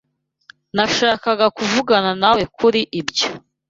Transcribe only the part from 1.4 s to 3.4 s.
kuvugana nawe kuri ibyo.